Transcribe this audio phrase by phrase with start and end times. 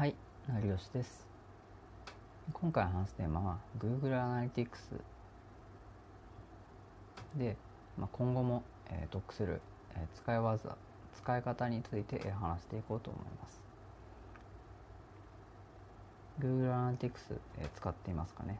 [0.00, 0.14] はい、
[0.48, 1.28] 成吉です。
[2.54, 4.68] 今回話すテーマは Google Analytics
[7.36, 7.54] で、
[7.98, 9.60] まあ、今後も、えー、得する、
[9.94, 10.74] えー使い技、
[11.14, 13.60] 使い方について、えー話していこうと思います。
[16.40, 18.58] Google Analytics、えー使っていますかね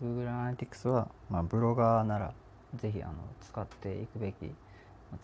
[0.00, 2.32] ?Google Analytics は、まあ、ブロガーなら
[2.76, 4.54] ぜひあの使っていくべき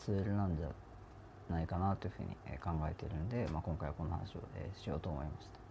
[0.01, 0.67] ツールなんじゃ
[1.53, 5.62] ないかなというふうに考えているので、まあ、今回はこの話を、えーしようと思いました。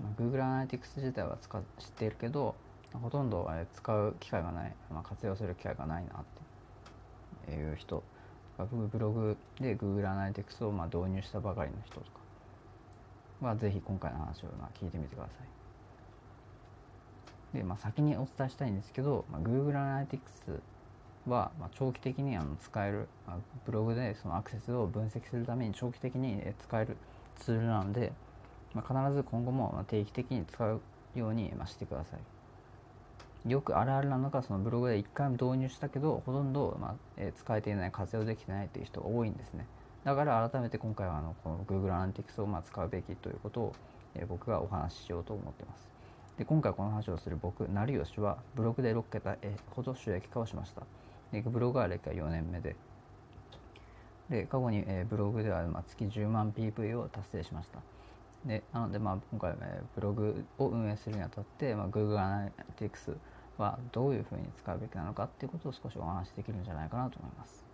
[0.00, 2.54] まあ、Google Analytics 自体は使知っているけど
[2.92, 6.24] ほとんど使う機会がない、まあ、活用する機会がないなっ
[7.46, 8.02] ていう人。
[8.58, 12.22] ブログで Google Analytics をまあ導入したばかりの人とか。
[13.40, 15.32] はぜひ今回の話をまあ聞いてみてくださ
[17.54, 17.56] い。
[17.56, 20.60] で、まあ、先にお伝えしたいんですけど、まあ、Google Analytics
[21.26, 23.36] はまあ長期的にあの使える、まあ
[23.66, 26.96] ブログでそのアクセスを分析するために長期的に使える
[27.36, 28.12] ツールなので、
[28.74, 30.80] まあ、必ず今後も定期的に使う
[31.14, 33.50] ようにまあしてください。
[33.50, 39.66] よくあるあるなのがそのブログで1回も導入したけどほとんど、まあ使えていない活用できてないという人が多いんですね。
[40.04, 43.72] だから改めて今回はあのこの Google Analytics をまあ使うべきということを、
[44.14, 45.88] えー僕がお話ししようと思っています。
[46.38, 49.36] で今回この話をする僕成吉はブログで6桁
[49.70, 50.82] ほど収益化をしました。
[51.32, 52.76] でブログは歴は4年目で
[54.28, 57.78] で過去に、えーブログでは、まあ、月10万 PV を達成しました
[58.44, 63.16] でなので、まあ、今回、えーブログを運営するにあたって、まあ、Google Analytics
[63.58, 67.64] はどういうふうに使うべきなのかっていうことを少しお話しできるんじゃないかなと思います。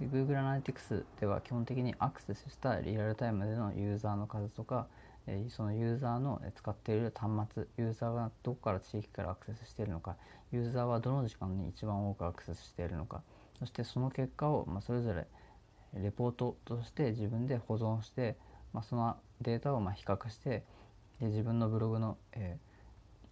[0.00, 4.86] で Google Analytics では基本的にアクセスしたリアルタイムでのユーザーの数とか、
[5.26, 10.16] えそのユーザーの使っている端末ユーザーがどこから地域からアクセスしているのか
[10.52, 13.22] ユーザーはどの時間に一番多くアクセスしているのか
[13.58, 15.26] そしてその結果を、まあ、それぞれ
[16.02, 18.36] レポートとして自分で保存して、
[18.72, 20.64] まあ、そのデータをま比較して
[21.20, 22.74] で自分のブログの、えー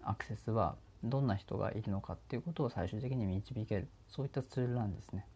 [0.05, 5.27] アクセスはどんな人がいるのかっていうことを最終的に導けるそういったツールなんですね。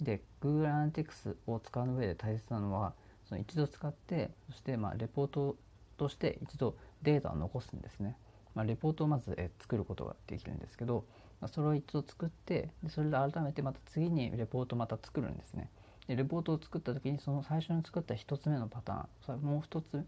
[0.00, 2.94] で Google Analytics を使う上で大切なのは
[3.28, 5.56] その一度使ってそしてまレポート
[5.98, 8.16] として一度データを残すんですね。
[8.54, 11.04] まあ、レポートをまずえ作ることができるんですけど、
[11.48, 15.70] それを一度作ってでそれで改めてまた次にレポートまた作るんですね。
[16.06, 20.04] でレポートを作った時にその最初に作った1つ目のパターンそれもう一つ、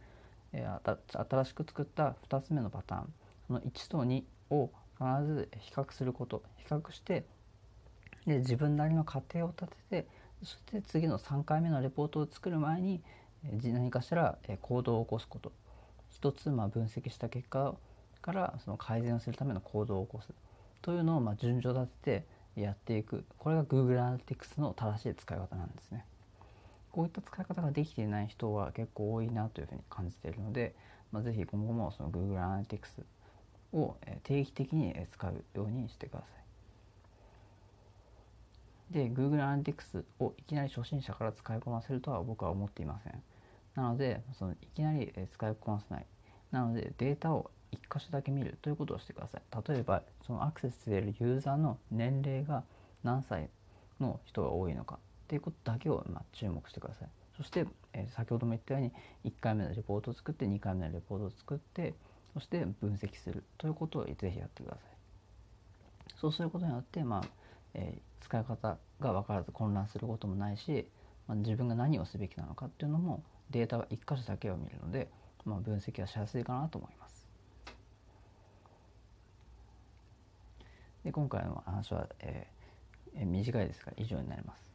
[0.53, 3.13] えー新しく作った2つ目のパターン
[3.47, 7.25] その1と2を必ず比較すること比較して
[8.27, 10.07] で自分なりの過程を立てて
[10.43, 13.01] そして次の3回目のレポートを作る前に
[13.65, 15.53] 何かしら行動を起こすこと
[16.11, 17.75] 一つま分析した結果
[18.21, 20.33] からその改善をするための行動を起こす
[20.83, 26.05] というのをまあ順序立ててやっていくこれが Google Analytics の正しい使い方なんですね。
[26.91, 30.75] こういった使い方ができていない人は結構多いなというふうに感じているので、
[31.11, 33.05] まあ、ぜひ今後もその Google Analytics
[33.73, 36.29] を定期的に使うようにしてください。
[38.93, 43.23] で Google Analytics をいきなり初心者から使いこなせるとは僕は思っていません。
[43.75, 46.07] なのでそのいきなり使いこなせない。
[46.51, 49.43] なのでデータを1箇所だけ見るということをしてください。
[49.69, 52.65] 例えばそのアクセスしているユーザーの年齢が
[53.03, 53.49] 何歳
[54.01, 57.09] の人が多いのかっていうことだけをま注目してください。
[57.37, 58.93] そして、え先ほども言ったように
[59.31, 61.95] 1回目のレポートを作って2回目のレポートを作って
[62.35, 64.81] そして分析するということをぜひやってください。
[66.21, 67.25] そうすることによって、まあ
[67.75, 70.87] えー使い方が分からず混乱することもないし、
[71.29, 75.09] まあ、自分が何をすべきなのかっていうのもデータが1箇所だけを見るので、
[75.45, 77.22] まあ、分析はしやすいかなと思います。
[81.05, 82.63] で今回の話は、えー
[83.15, 84.73] え短いですが以上になります。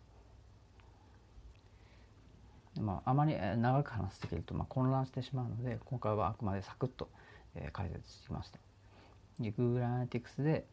[2.80, 7.10] まあ、あまり長く話しすぎるとまあ混乱してしまうので今回はあくまでサクッと、
[7.56, 8.60] えー解説してきました。
[9.40, 10.66] で Google Analytics で、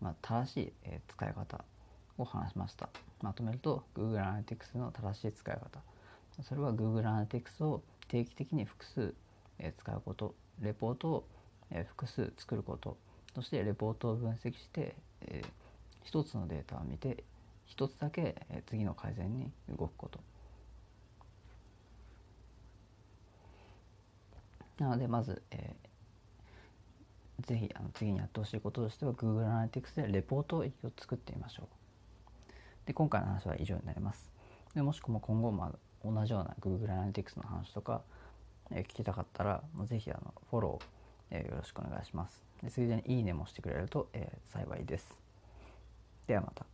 [0.00, 1.64] まあ、正しい、えー使い方
[2.16, 2.88] を話しました。
[3.20, 5.80] まとめると Google Analytics の正しい使い方
[6.42, 9.14] それは Google Analytics を定期的に複数、
[9.58, 11.24] えー使うことレポートを、
[11.70, 12.96] え複数作ること
[13.34, 15.42] そしてレポートを分析して、え
[16.02, 17.22] 一つのデータを見て
[17.66, 20.20] 一つだけ、え次の改善に動くこと
[24.78, 25.90] なのでまず、えー
[27.46, 30.64] ぜひあの次にやってほしいこととしては Google Analytics でレポートを
[30.98, 31.66] 作ってみましょう。
[32.86, 34.30] で今回の話は以上になります。
[34.74, 38.02] でもしくも今後も同じような Google Analytics の話とか、
[38.70, 40.84] え聞きたかったらもうぜひあのフォロー、
[41.30, 42.44] えーよろしくお願いします。
[42.62, 45.18] でついでにいいねもしてくれると、えー幸いです。
[46.26, 46.69] ではまた。